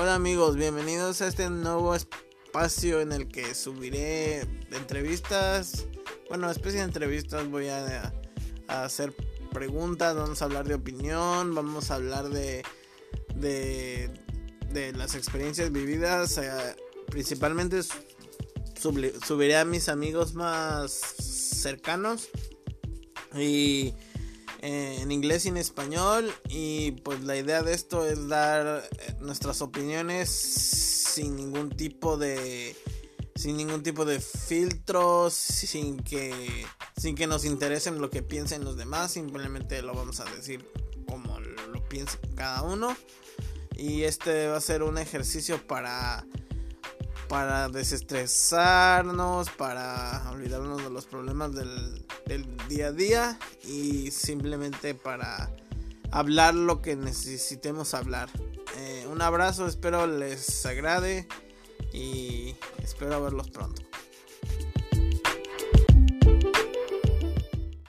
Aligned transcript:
Hola 0.00 0.14
amigos, 0.14 0.54
bienvenidos 0.54 1.22
a 1.22 1.26
este 1.26 1.50
nuevo 1.50 1.92
espacio 1.92 3.00
en 3.00 3.10
el 3.10 3.26
que 3.26 3.52
subiré 3.52 4.42
entrevistas, 4.70 5.88
bueno, 6.28 6.48
especie 6.48 6.78
de 6.78 6.84
entrevistas, 6.84 7.50
voy 7.50 7.66
a, 7.66 8.12
hacer 8.68 9.12
preguntas, 9.52 10.14
vamos 10.14 10.40
a 10.40 10.44
hablar 10.44 10.68
de 10.68 10.74
opinión, 10.74 11.52
vamos 11.52 11.90
a 11.90 11.96
hablar 11.96 12.28
de, 12.28 12.62
de, 13.34 14.08
de 14.70 14.92
las 14.92 15.16
experiencias 15.16 15.72
vividas, 15.72 16.38
eh, 16.38 16.76
principalmente 17.08 17.80
subiré 18.80 19.56
a 19.56 19.64
mis 19.64 19.88
amigos 19.88 20.32
más 20.32 20.92
cercanos 20.92 22.28
y 23.34 23.94
eh, 24.60 24.98
en 25.00 25.12
inglés 25.12 25.46
y 25.46 25.48
en 25.48 25.56
español. 25.56 26.32
Y 26.48 26.92
pues 27.02 27.22
la 27.24 27.36
idea 27.36 27.62
de 27.62 27.74
esto 27.74 28.06
es 28.06 28.28
dar 28.28 28.88
eh, 28.98 29.14
nuestras 29.20 29.62
opiniones 29.62 30.30
sin 30.30 31.36
ningún 31.36 31.70
tipo 31.70 32.16
de 32.16 32.76
sin 33.34 33.56
ningún 33.56 33.84
tipo 33.84 34.04
de 34.04 34.18
filtros 34.18 35.32
sin 35.32 35.96
que 35.98 36.66
sin 36.96 37.14
que 37.14 37.28
nos 37.28 37.44
interesen 37.44 38.00
lo 38.00 38.10
que 38.10 38.22
piensen 38.22 38.64
los 38.64 38.76
demás. 38.76 39.12
Simplemente 39.12 39.80
lo 39.82 39.94
vamos 39.94 40.20
a 40.20 40.24
decir 40.24 40.64
como 41.06 41.38
lo 41.40 41.88
piensa 41.88 42.18
cada 42.34 42.62
uno. 42.62 42.96
Y 43.76 44.02
este 44.02 44.48
va 44.48 44.56
a 44.56 44.60
ser 44.60 44.82
un 44.82 44.98
ejercicio 44.98 45.64
para 45.66 46.26
para 47.28 47.68
desestresarnos, 47.68 49.50
para 49.50 50.30
olvidarnos 50.30 50.82
de 50.82 50.90
los 50.90 51.06
problemas 51.06 51.54
del, 51.54 52.04
día 52.68 52.88
a 52.88 52.92
día 52.92 53.38
y 53.64 54.10
simplemente 54.10 54.94
para 54.94 55.50
hablar 56.10 56.54
lo 56.54 56.80
que 56.82 56.96
necesitemos 56.96 57.94
hablar. 57.94 58.28
Eh, 58.76 59.06
un 59.10 59.22
abrazo, 59.22 59.66
espero 59.66 60.06
les 60.06 60.64
agrade 60.66 61.26
y 61.92 62.56
espero 62.82 63.22
verlos 63.22 63.50
pronto. 63.50 63.82